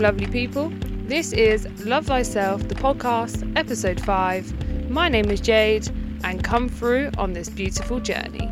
[0.00, 0.72] Welcome, lovely people.
[1.08, 4.90] This is Love Thyself, the podcast, episode 5.
[4.90, 5.90] My name is Jade,
[6.24, 8.46] and come through on this beautiful journey.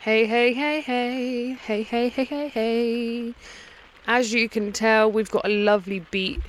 [0.00, 3.34] Hey, hey, hey, hey, hey, hey, hey, hey, hey.
[4.08, 6.40] As you can tell, we've got a lovely beat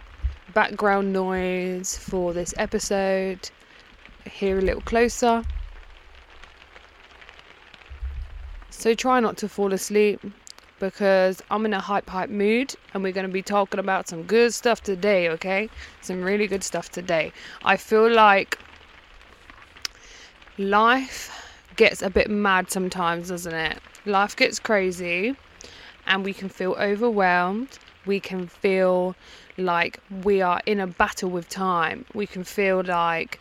[0.56, 3.52] background noise for this episode.
[4.28, 5.44] Here a little closer.
[8.72, 10.20] So try not to fall asleep
[10.80, 14.24] because I'm in a hype hype mood and we're going to be talking about some
[14.24, 15.70] good stuff today, okay?
[16.02, 17.32] Some really good stuff today.
[17.64, 18.60] I feel like
[20.58, 21.32] life
[21.76, 23.80] gets a bit mad sometimes, doesn't it?
[24.06, 25.36] Life gets crazy
[26.08, 27.80] and we can feel overwhelmed.
[28.06, 29.16] We can feel
[29.58, 32.06] like we are in a battle with time.
[32.14, 33.40] We can feel like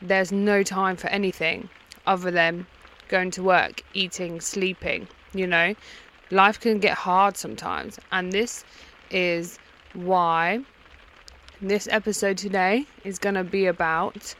[0.00, 1.68] there's no time for anything
[2.06, 2.66] other than
[3.08, 5.74] going to work, eating, sleeping, you know?
[6.30, 7.98] Life can get hard sometimes.
[8.12, 8.64] And this
[9.10, 9.58] is
[9.94, 10.60] why
[11.60, 14.34] this episode today is going to be about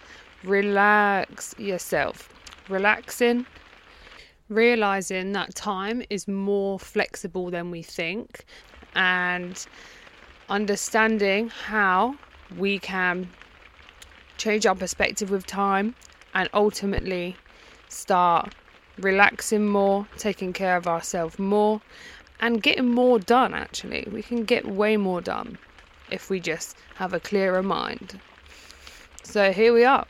[0.45, 2.29] relax yourself.
[2.69, 3.47] Relaxing,
[4.49, 8.45] realizing that time is more flexible than we think,
[8.95, 9.67] and
[10.49, 12.15] understanding how
[12.57, 13.29] we can
[14.37, 15.95] change our perspective with time
[16.35, 17.37] and ultimately
[17.89, 18.55] start
[19.01, 21.81] relaxing more, taking care of ourselves more,
[22.41, 24.07] and getting more done actually.
[24.11, 25.59] We can get way more done
[26.11, 28.21] if we just have a clearer mind.
[29.23, 30.07] So here we are.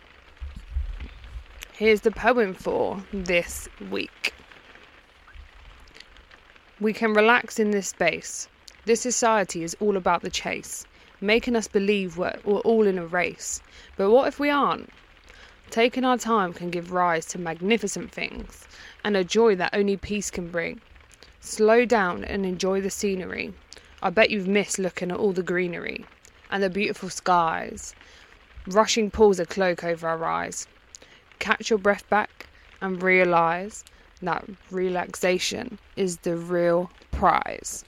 [1.73, 4.35] Here's the poem for this week.
[6.81, 8.49] We can relax in this space.
[8.87, 10.87] This society is all about the chase,
[11.21, 13.61] making us believe we're, we're all in a race.
[13.97, 14.91] But what if we aren't?
[15.71, 18.67] Taking our time can give rise to magnificent things
[19.05, 20.81] and a joy that only peace can bring.
[21.39, 23.55] Slow down and enjoy the scenery.
[24.03, 26.05] I bet you've missed looking at all the greenery
[26.51, 27.95] and the beautiful skies.
[28.67, 30.67] Rushing pulls a cloak over our eyes.
[31.39, 32.49] Catch your breath back
[32.81, 33.85] and realize
[34.23, 37.85] that relaxation is the real prize.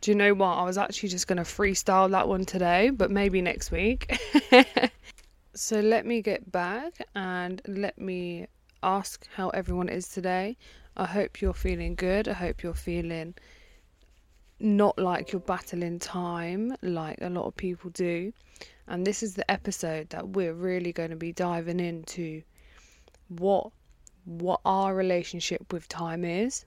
[0.00, 0.54] Do you know what?
[0.54, 4.16] I was actually just going to freestyle that one today, but maybe next week.
[5.56, 8.48] So let me get back and let me
[8.82, 10.56] ask how everyone is today.
[10.96, 12.26] I hope you're feeling good.
[12.26, 13.36] I hope you're feeling
[14.58, 18.32] not like you're battling time like a lot of people do.
[18.88, 22.42] And this is the episode that we're really going to be diving into
[23.28, 23.70] what
[24.24, 26.64] what our relationship with time is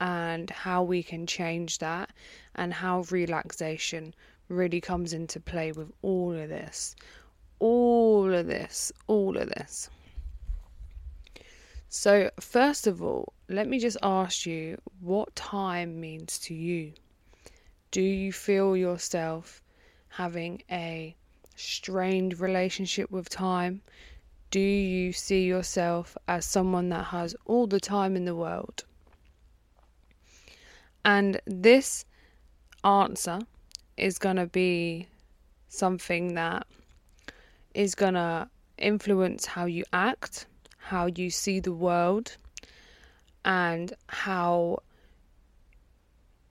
[0.00, 2.10] and how we can change that
[2.56, 4.14] and how relaxation
[4.50, 6.94] really comes into play with all of this
[7.58, 9.90] all of this, all of this.
[11.88, 16.92] So, first of all, let me just ask you what time means to you.
[17.90, 19.62] Do you feel yourself
[20.08, 21.16] having a
[21.56, 23.80] strained relationship with time?
[24.50, 28.84] Do you see yourself as someone that has all the time in the world?
[31.04, 32.04] And this
[32.84, 33.40] answer
[33.96, 35.08] is going to be
[35.68, 36.66] something that
[37.74, 40.46] is going to influence how you act,
[40.78, 42.36] how you see the world,
[43.44, 44.78] and how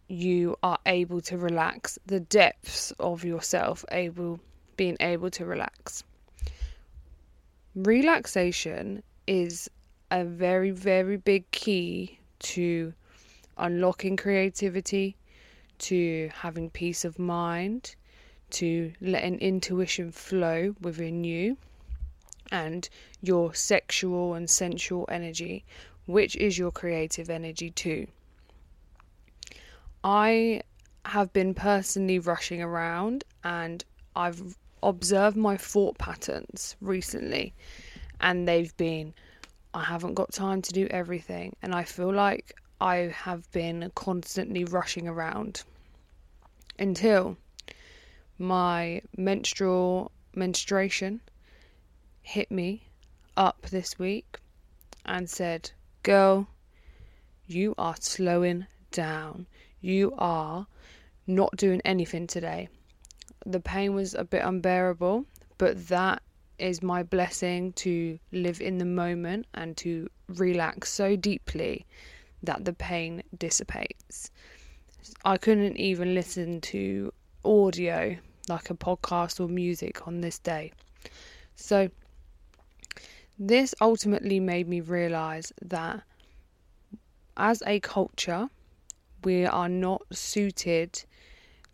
[0.08, 4.40] you are able to relax the depths of yourself able
[4.78, 6.04] being able to relax.
[7.76, 9.70] Relaxation is
[10.10, 12.94] a very very big key to
[13.58, 15.18] unlocking creativity
[15.78, 17.96] to having peace of mind
[18.52, 21.58] to letting intuition flow within you
[22.52, 22.90] and
[23.22, 25.66] your sexual and sensual energy,
[26.06, 28.08] which is your creative energy too.
[30.04, 30.62] I
[31.06, 33.84] have been personally rushing around and
[34.16, 37.54] I've observed my thought patterns recently,
[38.22, 39.14] and they've been
[39.74, 44.64] I haven't got time to do everything, and I feel like I have been constantly
[44.64, 45.64] rushing around
[46.80, 47.38] until
[48.40, 51.22] my menstrual menstruation
[52.22, 52.88] hit me
[53.36, 54.40] up this week
[55.06, 55.72] and said,
[56.04, 56.48] Girl,
[57.46, 59.48] you are slowing down.
[59.82, 60.68] You are
[61.26, 62.70] not doing anything today.
[63.46, 65.26] The pain was a bit unbearable,
[65.58, 66.22] but that
[66.60, 71.86] is my blessing to live in the moment and to relax so deeply
[72.44, 74.32] that the pain dissipates.
[75.24, 77.14] I couldn't even listen to
[77.46, 78.18] audio
[78.48, 80.72] like a podcast or music on this day.
[81.56, 81.90] So,
[83.40, 86.02] this ultimately made me realize that
[87.36, 88.50] as a culture,
[89.24, 91.04] we are not suited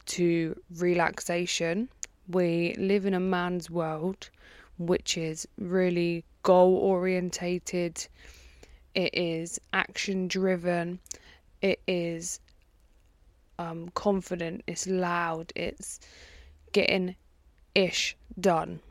[0.05, 1.89] to relaxation.
[2.27, 4.29] We live in a man's world
[4.77, 8.07] which is really goal orientated,
[8.95, 10.99] it is action driven,
[11.61, 12.39] it is
[13.59, 15.99] um, confident, it's loud, it's
[16.73, 17.15] getting
[17.73, 18.81] ish done.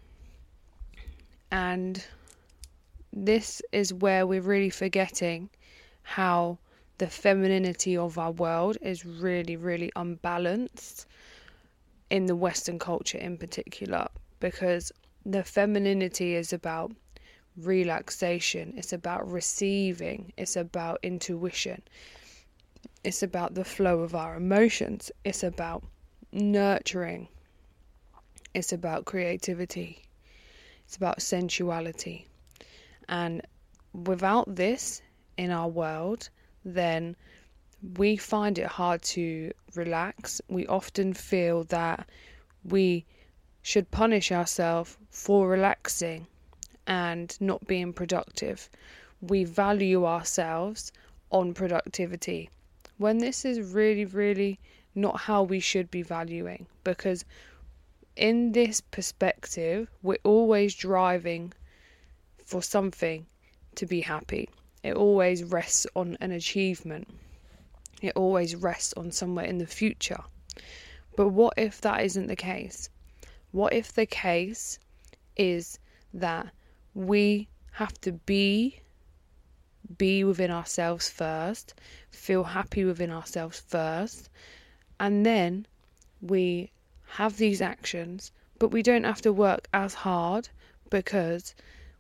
[1.50, 2.02] And
[3.12, 5.50] this is where we're really forgetting
[6.02, 6.58] how
[6.98, 11.06] the femininity of our world is really, really unbalanced
[12.10, 14.06] in the Western culture in particular,
[14.40, 14.92] because
[15.24, 16.92] the femininity is about
[17.56, 21.82] relaxation, it's about receiving, it's about intuition,
[23.04, 25.84] it's about the flow of our emotions, it's about
[26.32, 27.28] nurturing,
[28.54, 30.02] it's about creativity,
[30.84, 32.26] it's about sensuality.
[33.08, 33.42] And
[33.92, 35.02] without this
[35.36, 36.28] in our world,
[36.64, 37.16] then
[37.96, 40.40] we find it hard to relax.
[40.48, 42.08] We often feel that
[42.64, 43.04] we
[43.62, 46.26] should punish ourselves for relaxing
[46.86, 48.68] and not being productive.
[49.20, 50.92] We value ourselves
[51.30, 52.50] on productivity
[52.98, 54.58] when this is really, really
[54.94, 57.24] not how we should be valuing because
[58.16, 61.52] in this perspective, we're always driving
[62.44, 63.26] for something
[63.76, 64.48] to be happy.
[64.82, 67.08] It always rests on an achievement.
[68.02, 70.22] It always rests on somewhere in the future.
[71.16, 72.90] But what if that isn't the case?
[73.52, 74.78] What if the case
[75.36, 75.78] is
[76.14, 76.48] that
[76.94, 78.80] we have to be
[79.98, 81.74] be within ourselves first,
[82.10, 84.30] feel happy within ourselves first,
[84.98, 85.66] and then
[86.20, 86.70] we
[87.16, 90.48] have these actions, but we don't have to work as hard
[90.88, 91.54] because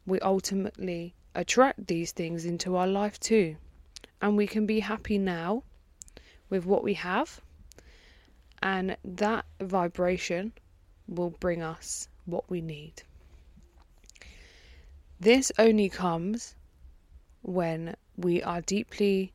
[0.06, 3.56] we ultimately attract these things into our life too.
[4.22, 5.64] And we can be happy now
[6.48, 7.42] with what we have,
[8.62, 10.52] and that vibration
[11.06, 13.02] will bring us what we need.
[15.20, 16.54] This only comes
[17.42, 19.34] when we are deeply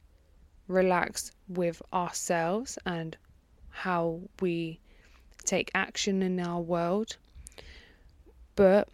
[0.67, 3.15] relaxed with ourselves and
[3.69, 4.79] how we
[5.43, 7.17] take action in our world.
[8.55, 8.89] But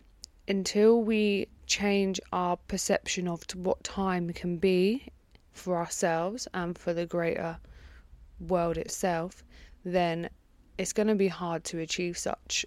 [0.48, 5.08] until we change our perception of what time can be
[5.54, 7.58] for ourselves and for the greater
[8.40, 9.44] world itself,
[9.86, 10.30] then
[10.78, 12.66] it's going to be hard to achieve such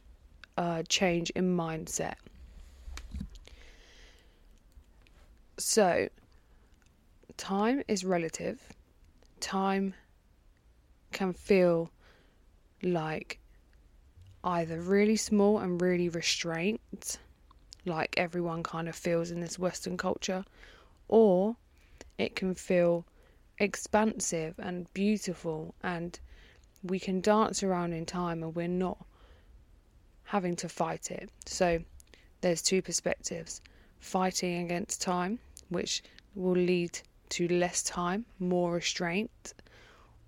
[0.56, 2.14] a change in mindset.
[5.58, 6.08] So,
[7.37, 8.61] time is relative.
[9.40, 9.94] Time
[11.12, 11.90] can feel
[12.82, 13.38] like
[14.46, 17.19] either really small and really restrained,
[17.84, 20.44] like everyone kind of feels in this Western culture,
[21.08, 21.56] or
[22.16, 23.04] it can feel
[23.58, 26.20] expansive and beautiful, and
[26.84, 29.04] we can dance around in time and we're not
[30.25, 31.28] having to fight it.
[31.46, 31.81] So
[32.40, 33.60] there's two perspectives
[33.98, 35.40] fighting against time,
[35.70, 36.04] which
[36.37, 37.00] will lead
[37.31, 39.54] to less time, more restraint,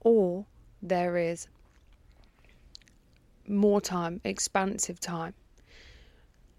[0.00, 0.44] or
[0.82, 1.46] there is
[3.48, 5.34] more time, expansive time,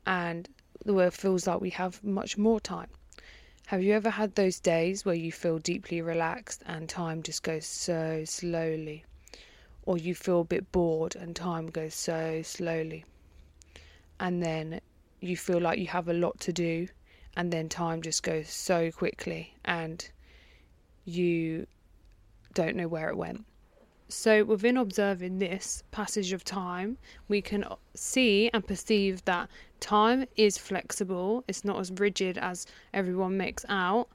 [0.05, 0.49] and
[0.85, 2.89] the world feels like we have much more time.
[3.67, 7.67] Have you ever had those days where you feel deeply relaxed and time just goes
[7.67, 9.05] so slowly?
[9.83, 13.05] Or you feel a bit bored and time goes so slowly?
[14.19, 14.81] And then
[15.19, 16.87] you feel like you have a lot to do
[17.35, 20.09] and then time just goes so quickly and
[21.05, 21.67] you
[22.53, 23.45] don't know where it went.
[24.11, 26.97] So, within observing this passage of time,
[27.27, 27.63] we can
[27.93, 29.49] see and perceive that
[29.79, 34.09] time is flexible, it's not as rigid as everyone makes out,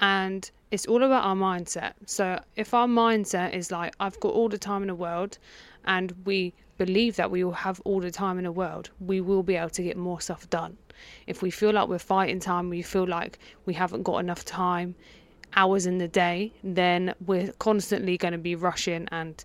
[0.00, 1.92] and it's all about our mindset.
[2.04, 5.38] So, if our mindset is like, I've got all the time in the world,
[5.84, 9.44] and we believe that we will have all the time in the world, we will
[9.44, 10.76] be able to get more stuff done.
[11.28, 14.96] If we feel like we're fighting time, we feel like we haven't got enough time,
[15.54, 19.44] hours in the day, then we're constantly going to be rushing and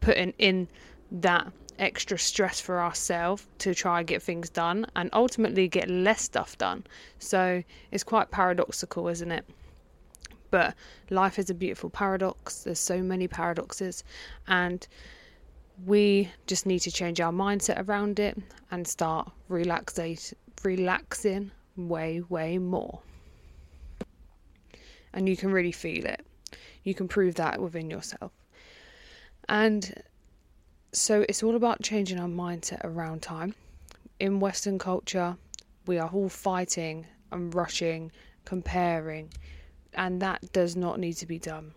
[0.00, 0.68] putting in
[1.10, 6.22] that extra stress for ourselves to try and get things done and ultimately get less
[6.22, 6.84] stuff done.
[7.18, 7.62] So
[7.92, 9.44] it's quite paradoxical, isn't it?
[10.50, 10.74] But
[11.10, 12.64] life is a beautiful paradox.
[12.64, 14.02] There's so many paradoxes,
[14.46, 14.86] and
[15.84, 18.38] we just need to change our mindset around it
[18.70, 20.18] and start relaxing,
[20.64, 23.00] relaxing way, way more
[25.12, 26.24] and you can really feel it.
[26.84, 28.32] You can prove that within yourself.
[29.48, 30.02] And
[30.92, 33.54] so it's all about changing our mindset around time.
[34.20, 35.36] In Western culture,
[35.86, 38.10] we are all fighting and rushing,
[38.44, 39.32] comparing,
[39.94, 41.72] and that does not need to be done.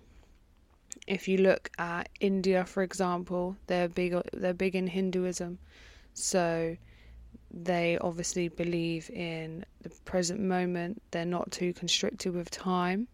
[1.07, 4.15] If you look at India, for example, they're big.
[4.33, 5.59] They're big in Hinduism,
[6.13, 6.77] so
[7.49, 11.01] they obviously believe in the present moment.
[11.11, 13.07] They're not too constricted with time.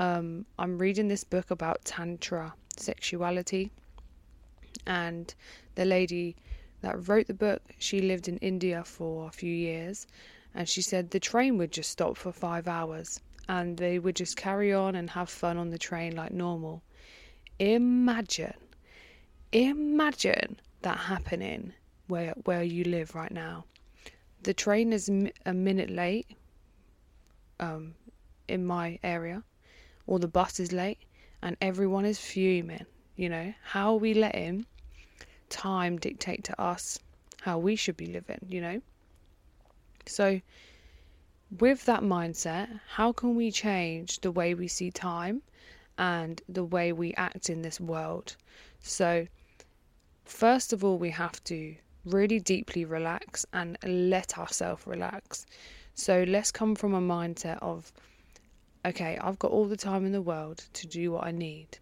[0.00, 3.70] Um, I'm reading this book about Tantra sexuality,
[4.86, 5.34] and
[5.74, 6.36] the lady
[6.80, 10.06] that wrote the book, she lived in India for a few years,
[10.54, 14.36] and she said the train would just stop for five hours and they would just
[14.38, 16.82] carry on and have fun on the train like normal.
[17.58, 18.54] Imagine,
[19.52, 21.74] imagine that happening
[22.06, 23.66] where where you live right now.
[24.44, 25.10] The train is
[25.44, 26.26] a minute late
[27.58, 27.94] um,
[28.48, 29.42] in my area,
[30.10, 30.98] or the bus is late,
[31.40, 32.84] and everyone is fuming.
[33.14, 34.66] You know, how are we letting
[35.48, 36.98] time dictate to us
[37.42, 38.82] how we should be living, you know?
[40.06, 40.40] So,
[41.60, 45.42] with that mindset, how can we change the way we see time
[45.96, 48.34] and the way we act in this world?
[48.80, 49.28] So,
[50.24, 55.46] first of all, we have to really deeply relax and let ourselves relax.
[55.94, 57.92] So, let's come from a mindset of,
[58.84, 61.78] okay, I've got all the time in the world to do what I need.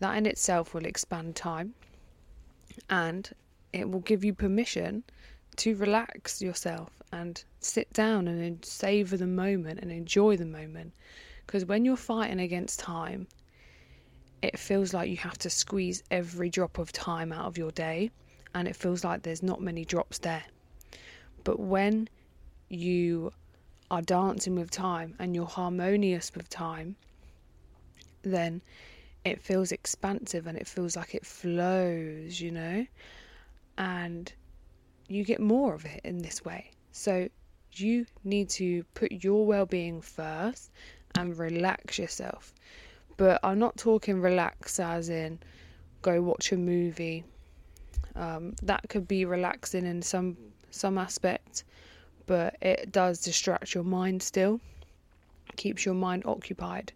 [0.00, 1.74] That in itself will expand time
[2.88, 3.30] and
[3.72, 5.04] it will give you permission
[5.56, 10.92] to relax yourself and sit down and savor the moment and enjoy the moment.
[11.46, 13.26] Because when you're fighting against time,
[14.42, 18.10] it feels like you have to squeeze every drop of time out of your day,
[18.54, 20.44] and it feels like there's not many drops there.
[21.42, 22.08] But when
[22.68, 23.32] you
[23.90, 26.96] are dancing with time and you're harmonious with time,
[28.22, 28.60] then
[29.24, 32.86] it feels expansive and it feels like it flows, you know?
[33.76, 34.32] And
[35.08, 36.70] you get more of it in this way.
[36.92, 37.28] So
[37.72, 40.70] you need to put your well being first
[41.16, 42.52] and relax yourself.
[43.16, 45.38] But I'm not talking relax as in
[46.02, 47.24] go watch a movie.
[48.14, 50.36] Um, that could be relaxing in some
[50.70, 51.64] some aspect,
[52.28, 54.60] but it does distract your mind still,
[55.56, 56.92] keeps your mind occupied.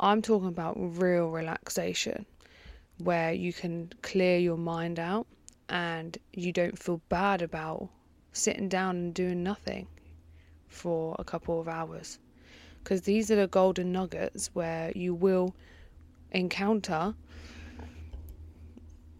[0.00, 2.24] I'm talking about real relaxation
[2.98, 5.26] where you can clear your mind out
[5.68, 7.88] and you don't feel bad about
[8.32, 9.88] sitting down and doing nothing
[10.68, 12.18] for a couple of hours.
[12.78, 15.54] Because these are the golden nuggets where you will
[16.30, 17.14] encounter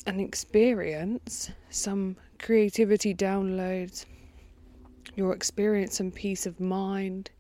[0.07, 4.05] and experience some creativity downloads,
[5.17, 7.31] you'll experience and peace of mind,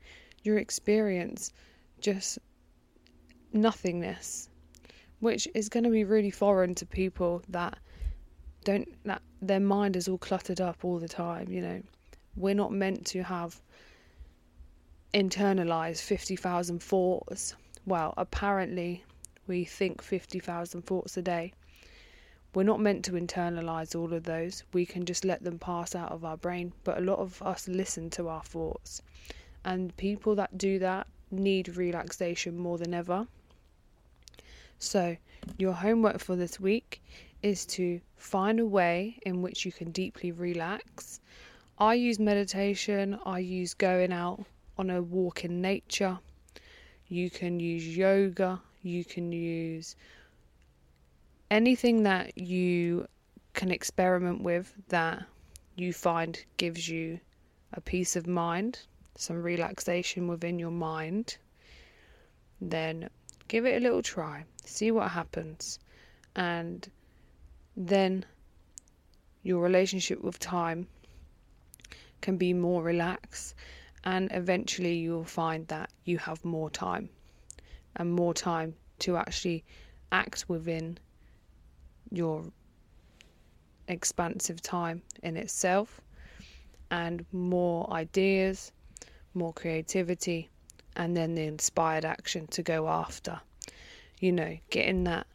[0.42, 1.52] you'll experience
[2.00, 2.38] just
[3.52, 4.48] nothingness,
[5.20, 7.78] which is going to be really foreign to people that
[8.64, 11.82] don't that their mind is all cluttered up all the time you know.
[12.36, 13.60] We're not meant to have
[15.12, 17.54] internalized 50,000 thoughts.
[17.86, 19.04] Well apparently
[19.46, 21.52] we think 50,000 thoughts a day
[22.54, 24.62] we're not meant to internalize all of those.
[24.72, 27.68] We can just let them pass out of our brain but a lot of us
[27.68, 29.02] listen to our thoughts.
[29.64, 33.26] And people that do that need relaxation more than ever.
[34.78, 35.16] So
[35.58, 37.02] your homework for this week
[37.42, 41.20] is to find a way in which you can deeply relax.
[41.78, 44.44] I use meditation, I use going out
[44.78, 46.18] on a walk in nature.
[47.08, 49.96] You can use yoga, you can use
[51.54, 53.06] anything that you
[53.52, 55.24] can experiment with that
[55.76, 57.20] you find gives you
[57.72, 58.80] a peace of mind,
[59.16, 61.36] some relaxation within your mind,
[62.60, 63.08] then
[63.46, 65.78] give it a little try, see what happens,
[66.34, 66.90] and
[67.76, 68.24] then
[69.44, 70.88] your relationship with time
[72.20, 73.54] can be more relaxed,
[74.02, 77.08] and eventually you'll find that you have more time
[77.94, 79.62] and more time to actually
[80.10, 80.98] act within
[82.16, 82.44] your
[83.88, 86.00] expansive time in itself
[86.90, 88.72] and more ideas,
[89.34, 90.48] more creativity,
[90.96, 93.40] and then the inspired action to go after.
[94.20, 95.26] You know, getting that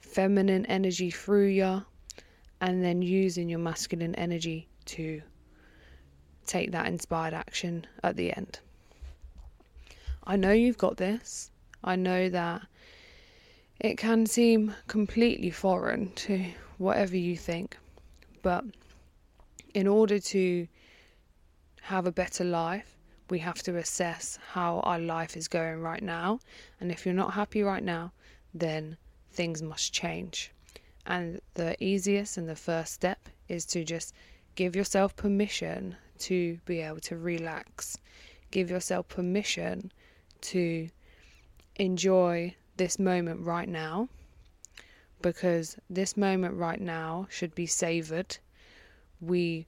[0.00, 1.84] feminine energy through you
[2.60, 5.22] and then using your masculine energy to
[6.46, 8.60] take that inspired action at the end.
[10.24, 11.50] I know you've got this.
[11.82, 12.62] I know that
[13.80, 16.44] it can seem completely foreign to
[16.76, 17.76] whatever you think,
[18.42, 18.64] but
[19.74, 20.68] in order to
[21.82, 22.96] have a better life,
[23.30, 26.40] we have to assess how our life is going right now.
[26.80, 28.12] And if you're not happy right now,
[28.52, 28.96] then
[29.32, 30.52] things must change.
[31.06, 34.14] And the easiest and the first step is to just
[34.56, 37.96] give yourself permission to be able to relax.
[38.50, 39.90] Give yourself permission
[40.42, 40.88] to
[41.76, 44.08] enjoy this moment right now
[45.20, 48.38] because this moment right now should be savored.
[49.20, 49.66] We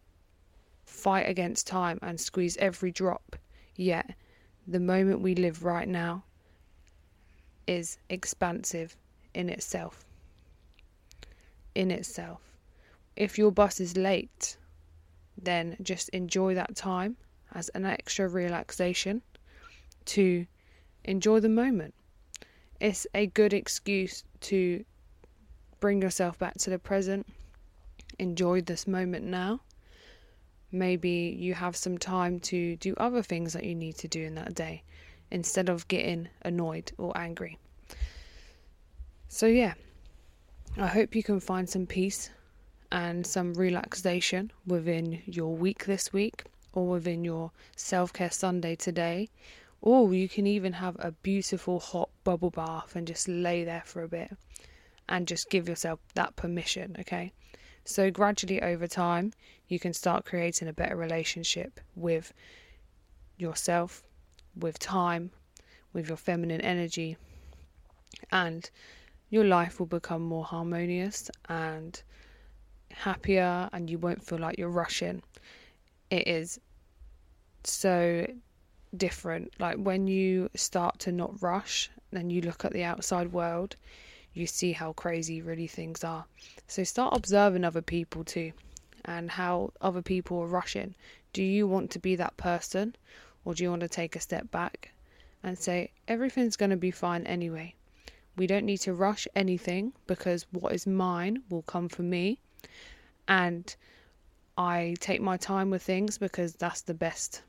[0.86, 3.36] fight against time and squeeze every drop,
[3.76, 4.14] yet
[4.66, 6.24] the moment we live right now
[7.66, 8.96] is expansive
[9.34, 10.06] in itself.
[11.74, 12.40] In itself.
[13.14, 14.56] If your bus is late,
[15.36, 17.18] then just enjoy that time
[17.52, 19.20] as an extra relaxation
[20.06, 20.46] to
[21.04, 21.92] enjoy the moment.
[22.82, 24.84] It's a good excuse to
[25.78, 27.28] bring yourself back to the present,
[28.18, 29.60] enjoy this moment now.
[30.72, 34.34] Maybe you have some time to do other things that you need to do in
[34.34, 34.82] that day
[35.30, 37.56] instead of getting annoyed or angry.
[39.28, 39.74] So, yeah,
[40.76, 42.30] I hope you can find some peace
[42.90, 49.28] and some relaxation within your week this week or within your self care Sunday today.
[49.82, 54.04] Or you can even have a beautiful hot bubble bath and just lay there for
[54.04, 54.30] a bit
[55.08, 57.32] and just give yourself that permission, okay?
[57.84, 59.32] So, gradually over time,
[59.66, 62.32] you can start creating a better relationship with
[63.38, 64.04] yourself,
[64.54, 65.32] with time,
[65.92, 67.16] with your feminine energy,
[68.30, 68.70] and
[69.30, 72.00] your life will become more harmonious and
[72.92, 75.24] happier, and you won't feel like you're rushing.
[76.08, 76.60] It is
[77.64, 78.24] so
[78.96, 79.52] different.
[79.58, 83.76] Like when you start to not rush and you look at the outside world,
[84.34, 86.24] you see how crazy really things are.
[86.66, 88.52] So start observing other people too
[89.04, 90.94] and how other people are rushing.
[91.32, 92.96] Do you want to be that person
[93.44, 94.92] or do you want to take a step back
[95.42, 97.74] and say everything's going to be fine anyway?
[98.36, 102.38] We don't need to rush anything because what is mine will come for me
[103.28, 103.74] and
[104.56, 107.42] I take my time with things because that's the best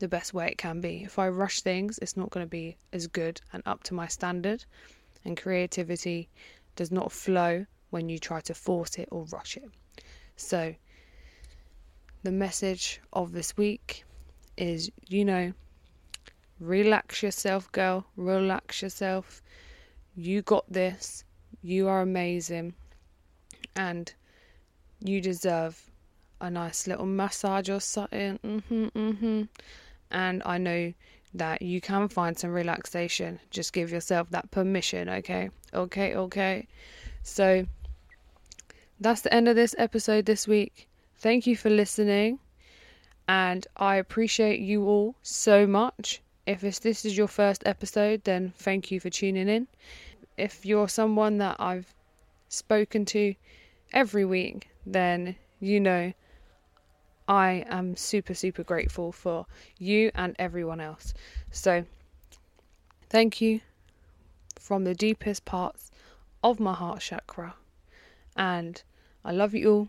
[0.00, 1.04] the best way it can be.
[1.04, 4.08] If I rush things, it's not going to be as good and up to my
[4.08, 4.64] standard.
[5.24, 6.28] And creativity
[6.74, 9.70] does not flow when you try to force it or rush it.
[10.36, 10.74] So,
[12.22, 14.04] the message of this week
[14.56, 15.52] is you know,
[16.58, 19.42] relax yourself, girl, relax yourself.
[20.16, 21.24] You got this.
[21.62, 22.74] You are amazing.
[23.76, 24.12] And
[25.00, 25.90] you deserve
[26.40, 28.38] a nice little massage or something.
[28.44, 29.42] Mm-hmm, mm-hmm.
[30.10, 30.92] And I know
[31.34, 33.38] that you can find some relaxation.
[33.50, 35.50] Just give yourself that permission, okay?
[35.72, 36.66] Okay, okay.
[37.22, 37.66] So
[38.98, 40.88] that's the end of this episode this week.
[41.16, 42.38] Thank you for listening.
[43.28, 46.20] And I appreciate you all so much.
[46.46, 49.68] If this is your first episode, then thank you for tuning in.
[50.36, 51.94] If you're someone that I've
[52.48, 53.34] spoken to
[53.92, 56.12] every week, then you know
[57.30, 59.46] I am super, super grateful for
[59.78, 61.14] you and everyone else.
[61.52, 61.84] So,
[63.08, 63.60] thank you
[64.58, 65.92] from the deepest parts
[66.42, 67.54] of my heart chakra.
[68.36, 68.82] And
[69.24, 69.88] I love you all.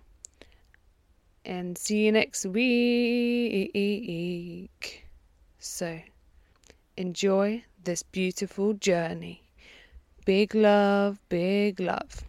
[1.44, 3.74] And see you next week.
[5.58, 6.00] So,
[6.96, 9.42] enjoy this beautiful journey.
[10.26, 12.24] Big love, big love.